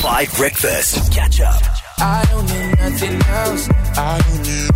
[0.00, 1.12] 5 Breakfast.
[1.12, 1.62] Catch up.
[1.98, 3.68] I don't need nothing else.
[3.98, 4.70] I don't need.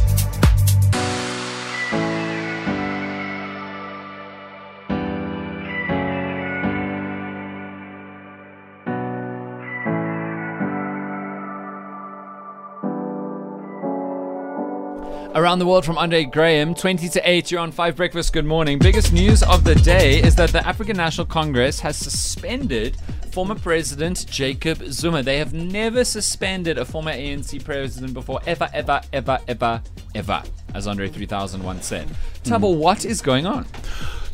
[15.34, 18.34] Around the world from Andre Graham, 20 to 8, you're on 5 Breakfast.
[18.34, 18.78] Good morning.
[18.78, 22.98] Biggest news of the day is that the African National Congress has suspended
[23.34, 25.20] former President Jacob Zuma.
[25.20, 29.82] They have never suspended a former ANC president before, ever, ever, ever, ever,
[30.14, 32.08] ever, as Andre 3000 once said.
[32.44, 32.80] Thabo, hmm.
[32.80, 33.66] what is going on?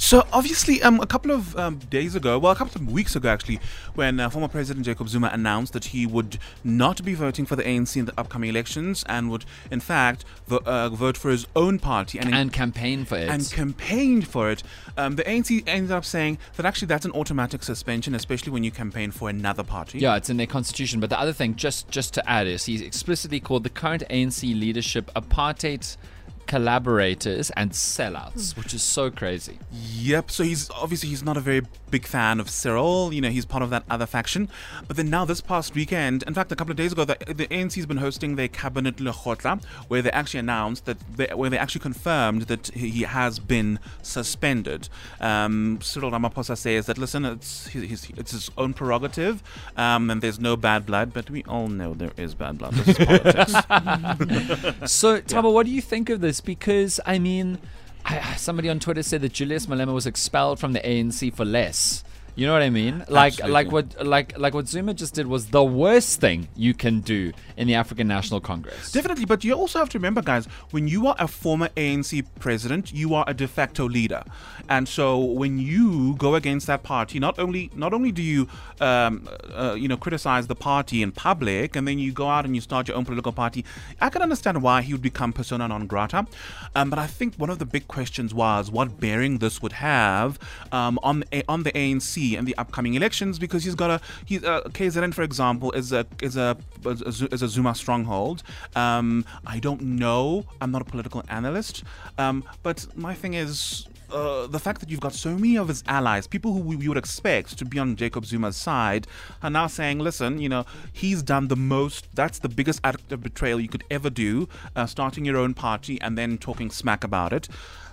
[0.00, 3.28] So obviously, um, a couple of um, days ago, well, a couple of weeks ago
[3.28, 3.60] actually,
[3.94, 7.62] when uh, former President Jacob Zuma announced that he would not be voting for the
[7.62, 11.78] ANC in the upcoming elections and would, in fact, vo- uh, vote for his own
[11.78, 13.28] party and, And campaign for it.
[13.28, 14.62] and campaigned for it,
[14.96, 18.70] um, the ANC ended up saying that actually that's an automatic suspension, especially when you
[18.70, 19.98] campaign for another party.
[19.98, 21.00] Yeah, it's in their constitution.
[21.00, 24.42] But the other thing, just just to add, is he explicitly called the current ANC
[24.58, 25.96] leadership apartheid
[26.46, 29.58] collaborators and sellouts, which is so crazy.
[29.72, 30.30] Yep.
[30.30, 33.12] So he's obviously he's not a very big fan of Cyril.
[33.12, 34.48] You know, he's part of that other faction.
[34.86, 37.46] But then now this past weekend, in fact, a couple of days ago, the, the
[37.48, 41.80] ANC's been hosting their cabinet lekgotla, where they actually announced that they, where they actually
[41.80, 44.88] confirmed that he has been suspended.
[45.20, 49.42] Um, Cyril Ramaphosa says that listen, it's his, it's his own prerogative,
[49.76, 51.12] um, and there's no bad blood.
[51.12, 52.74] But we all know there is bad blood.
[52.74, 54.92] This is politics.
[54.92, 56.29] So, Thabo, what do you think of this?
[56.38, 57.58] Because, I mean,
[58.04, 62.04] I, somebody on Twitter said that Julius Malema was expelled from the ANC for less.
[62.36, 63.04] You know what I mean?
[63.08, 63.52] Like, Absolutely.
[63.52, 67.32] like what, like, like what Zuma just did was the worst thing you can do
[67.56, 68.92] in the African National Congress.
[68.92, 72.92] Definitely, but you also have to remember, guys, when you are a former ANC president,
[72.92, 74.22] you are a de facto leader,
[74.68, 78.48] and so when you go against that party, not only not only do you
[78.80, 82.54] um, uh, you know criticize the party in public, and then you go out and
[82.54, 83.64] you start your own political party.
[84.00, 86.26] I can understand why he would become persona non grata,
[86.74, 90.38] um, but I think one of the big questions was what bearing this would have
[90.72, 94.62] um, on on the ANC and the upcoming elections, because he's got a he's uh,
[94.62, 98.42] KZN, for example, is a is a is a Zuma stronghold.
[98.74, 100.44] Um, I don't know.
[100.60, 101.84] I'm not a political analyst.
[102.18, 103.86] Um, but my thing is.
[104.12, 106.96] Uh, the fact that you've got so many of his allies, people who we would
[106.96, 109.06] expect to be on Jacob Zuma's side,
[109.40, 113.22] are now saying, listen, you know, he's done the most, that's the biggest act of
[113.22, 117.32] betrayal you could ever do, uh, starting your own party and then talking smack about
[117.32, 117.48] it.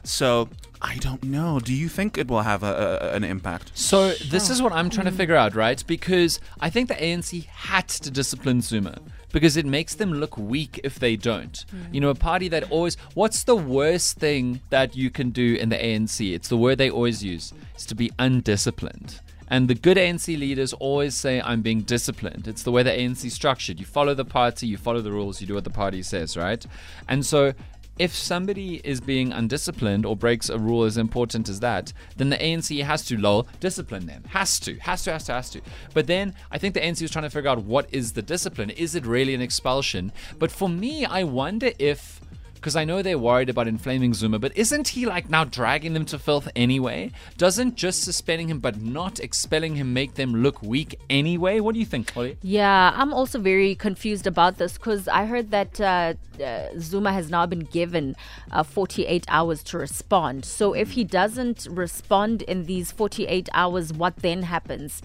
[0.07, 0.49] So,
[0.81, 1.59] I don't know.
[1.59, 3.71] Do you think it will have a, a, an impact?
[3.73, 5.17] So this is what I'm trying to hmm.
[5.17, 5.83] figure out, right?
[5.85, 8.99] Because I think the ANC had to discipline Zuma
[9.31, 11.65] because it makes them look weak if they don't.
[11.69, 11.93] Hmm.
[11.93, 15.69] You know, a party that always what's the worst thing that you can do in
[15.69, 16.33] the ANC?
[16.33, 17.53] It's the word they always use.
[17.75, 19.19] Is to be undisciplined.
[19.49, 22.47] And the good ANC leaders always say, I'm being disciplined.
[22.47, 23.79] It's the way the ANC is structured.
[23.79, 26.65] You follow the party, you follow the rules, you do what the party says, right?
[27.07, 27.53] And so
[27.99, 32.37] if somebody is being undisciplined or breaks a rule as important as that, then the
[32.37, 34.23] ANC has to lol discipline them.
[34.29, 35.61] Has to, has to, has to, has to.
[35.93, 38.69] But then I think the ANC is trying to figure out what is the discipline.
[38.71, 40.11] Is it really an expulsion?
[40.37, 42.21] But for me, I wonder if
[42.67, 46.03] because I know they're worried about inflaming Zuma, but isn't he like now dragging them
[46.07, 47.13] to filth anyway?
[47.37, 51.61] Doesn't just suspending him but not expelling him make them look weak anyway?
[51.61, 52.37] What do you think, Holly?
[52.41, 57.29] Yeah, I'm also very confused about this because I heard that uh, uh, Zuma has
[57.29, 58.17] now been given
[58.51, 60.43] uh, 48 hours to respond.
[60.43, 65.01] So if he doesn't respond in these 48 hours, what then happens?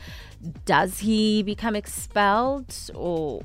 [0.65, 3.45] Does he become expelled or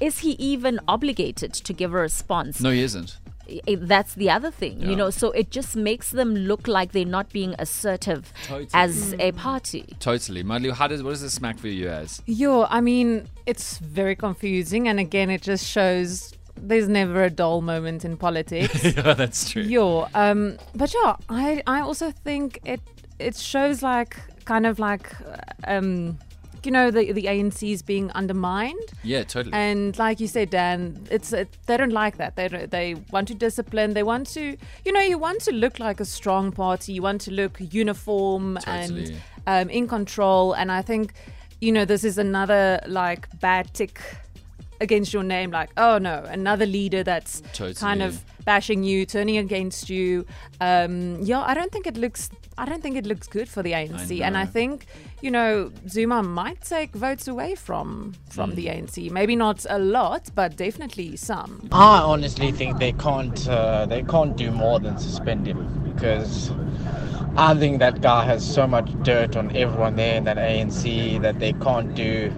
[0.00, 2.62] is he even obligated to give a response?
[2.62, 3.18] No, he isn't.
[3.66, 4.88] I- that's the other thing, Yeah.
[4.90, 5.10] you know.
[5.10, 8.68] So it just makes them look like they're not being assertive Totally.
[8.74, 9.84] as a party.
[10.00, 10.42] Totally.
[10.44, 12.20] Madlu, how does what does this smack for you as?
[12.26, 17.60] Yo, I mean, it's very confusing, and again, it just shows there's never a dull
[17.62, 18.84] moment in politics.
[18.96, 19.62] yeah, that's true.
[19.62, 22.80] Yo, um, but yeah, I I also think it
[23.18, 25.12] it shows like kind of like
[25.66, 26.18] um,
[26.66, 28.92] you know, the the ANC is being undermined.
[29.02, 29.52] Yeah, totally.
[29.54, 32.36] And like you said, Dan, it's it, they don't like that.
[32.36, 33.94] They they want to discipline.
[33.94, 36.92] They want to, you know, you want to look like a strong party.
[36.92, 39.20] You want to look uniform Totally.
[39.46, 40.52] and um, in control.
[40.52, 41.14] And I think,
[41.60, 44.00] you know, this is another like bad tick
[44.80, 45.50] against your name.
[45.50, 47.42] Like, oh no, another leader that's
[47.76, 50.24] kind of bashing you, turning against you.
[50.60, 52.30] Um, yeah, I don't think it looks.
[52.58, 54.86] I don't think it looks good for the ANC, and I think
[55.22, 58.56] you know Zuma might take votes away from from Hmm.
[58.56, 59.10] the ANC.
[59.10, 61.68] Maybe not a lot, but definitely some.
[61.72, 65.60] I honestly think they can't uh, they can't do more than suspend him
[65.94, 66.50] because
[67.36, 71.38] I think that guy has so much dirt on everyone there in that ANC that
[71.38, 72.32] they can't do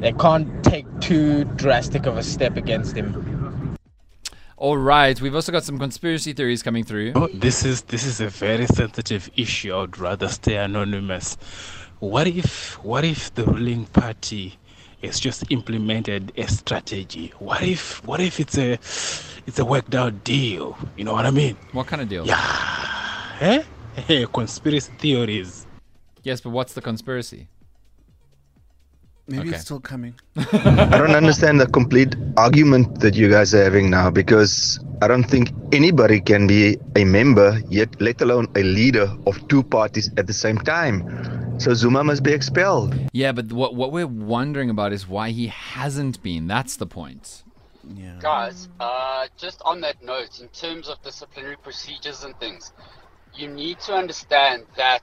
[0.00, 3.31] they can't take too drastic of a step against him.
[4.62, 7.14] All right, we've also got some conspiracy theories coming through.
[7.16, 9.74] Oh, this is this is a very sensitive issue.
[9.74, 11.36] I'd rather stay anonymous.
[11.98, 14.56] What if what if the ruling party
[15.02, 17.32] has just implemented a strategy?
[17.40, 18.74] What if what if it's a
[19.48, 20.78] it's a worked out deal?
[20.96, 21.56] You know what I mean?
[21.72, 22.24] What kind of deal?
[22.24, 23.36] Yeah.
[23.40, 23.62] Eh?
[23.96, 25.66] Hey, conspiracy theories.
[26.22, 27.48] Yes, but what's the conspiracy?
[29.28, 29.50] Maybe Okay.
[29.56, 30.14] it's still coming.
[30.36, 35.24] I don't understand the complete argument that you guys are having now because I don't
[35.24, 40.26] think anybody can be a member, yet let alone a leader of two parties at
[40.26, 41.60] the same time.
[41.60, 42.94] So Zuma must be expelled.
[43.12, 46.48] Yeah, but what what we're wondering about is why he hasn't been.
[46.48, 47.44] That's the point.
[47.94, 48.18] Yeah.
[48.20, 52.72] Guys, uh, just on that note, in terms of disciplinary procedures and things,
[53.34, 55.02] you need to understand that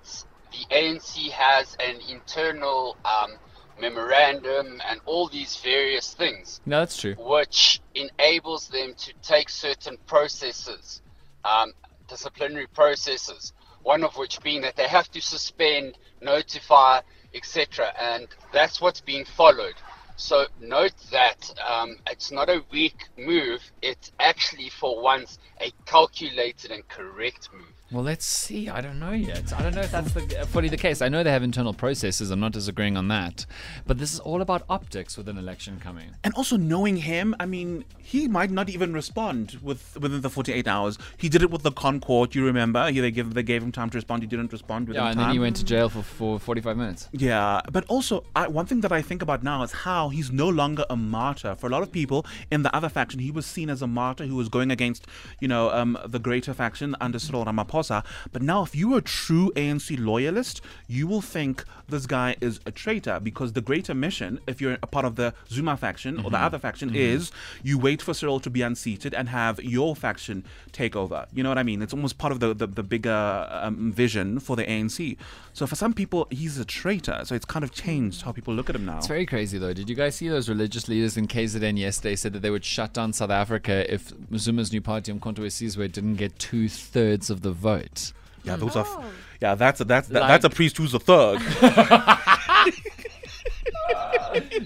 [0.51, 3.31] the ANC has an internal um,
[3.79, 7.15] memorandum and all these various things, No, that's true.
[7.17, 11.01] which enables them to take certain processes,
[11.45, 11.73] um,
[12.07, 13.53] disciplinary processes,
[13.83, 17.01] one of which being that they have to suspend, notify,
[17.33, 17.93] etc.
[17.99, 19.75] And that's what's being followed.
[20.19, 26.71] So note that um, it's not a weak move, it's actually for once a calculated
[26.71, 27.65] and correct move.
[27.91, 28.69] Well, let's see.
[28.69, 29.51] I don't know yet.
[29.51, 31.01] I don't know if that's the, uh, fully the case.
[31.01, 32.29] I know they have internal processes.
[32.29, 33.47] I'm not disagreeing on that.
[33.87, 36.11] But this is all about optics with an election coming.
[36.23, 40.67] And also knowing him, I mean, he might not even respond with within the 48
[40.67, 40.99] hours.
[41.17, 42.35] He did it with the ConCourt.
[42.35, 42.91] You remember?
[42.91, 44.21] He, they gave they gave him time to respond.
[44.21, 45.29] He didn't respond within Yeah, and time.
[45.29, 47.09] then he went to jail for, for 45 minutes.
[47.11, 50.47] Yeah, but also I, one thing that I think about now is how he's no
[50.47, 51.55] longer a martyr.
[51.55, 54.25] For a lot of people in the other faction, he was seen as a martyr
[54.25, 55.07] who was going against,
[55.39, 58.05] you know, um, the greater faction under Cyril Ramaphosa.
[58.31, 62.59] But now, if you are a true ANC loyalist, you will think this guy is
[62.65, 66.29] a traitor because the greater mission, if you're a part of the Zuma faction or
[66.29, 67.31] the other faction, is
[67.63, 71.25] you wait for Cyril to be unseated and have your faction take over.
[71.33, 71.81] You know what I mean?
[71.81, 75.17] It's almost part of the the, the bigger um, vision for the ANC.
[75.53, 77.21] So for some people, he's a traitor.
[77.23, 78.97] So it's kind of changed how people look at him now.
[78.97, 79.73] It's very crazy, though.
[79.73, 82.93] Did you guys see those religious leaders in KZN yesterday said that they would shut
[82.93, 87.51] down South Africa if Zuma's new party, Mkhonto Wesizwe, didn't get two thirds of the
[87.51, 88.13] vote?
[88.43, 88.85] Yeah, those are.
[88.85, 89.11] F- oh.
[89.41, 91.41] yeah, that's a, that's that, Like- that's a priest who's a thug.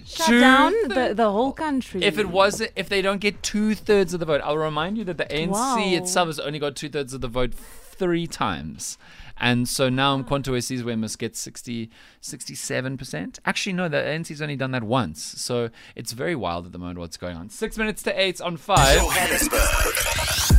[0.06, 2.04] Shut Two down the, the whole country.
[2.04, 5.04] If it wasn't, if they don't get two thirds of the vote, I'll remind you
[5.06, 5.78] that the ANC Wow.
[5.80, 7.54] itself has only got two thirds of the vote
[7.94, 8.98] three times.
[9.38, 11.90] And so now Mkhonto Wesizwe must get 60,
[12.22, 13.40] 67%.
[13.46, 15.22] Actually, no, the ANC's only done that once.
[15.22, 17.50] So it's very wild at the moment what's going on.
[17.50, 18.98] Six minutes to eight on five.
[18.98, 19.60] Johannesburg.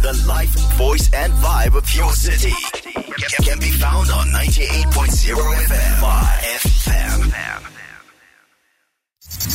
[0.02, 2.52] The life, voice, and vibe of your city.
[2.82, 6.00] Can, can be found on 98.0 FM.
[6.58, 7.70] FM.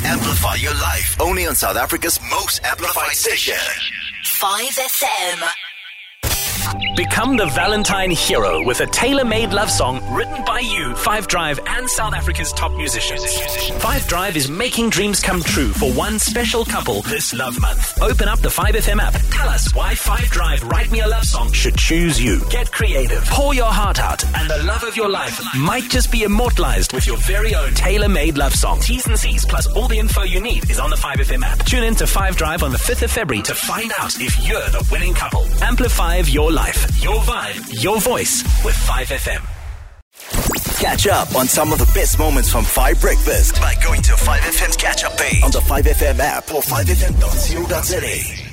[0.06, 3.56] Amplify your life only on South Africa's most amplified station.
[4.26, 5.69] 5FM.
[6.96, 11.60] Become the Valentine hero with a tailor made love song written by you, Five Drive,
[11.66, 13.24] and South Africa's top musicians.
[13.82, 18.00] Five Drive is making dreams come true for one special couple this love month.
[18.02, 19.14] Open up the 5FM app.
[19.32, 22.40] Tell us why Five Drive Write Me a Love Song should choose you.
[22.50, 26.24] Get creative, pour your heart out, and the love of your life might just be
[26.24, 28.80] immortalized with your very own tailor made love song.
[28.80, 31.66] T's and C's plus all the info you need is on the 5FM app.
[31.66, 34.60] Tune in to 5 Drive on the 5th of February to find out if you're
[34.70, 35.48] the winning couple.
[35.64, 39.44] Amplify your life, your vibe, your voice with 5FM.
[40.80, 44.76] Catch up on some of the best moments from 5 Breakfast by going to 5FM's
[44.76, 48.49] catch up page on the 5FM app or 5FM.co.za.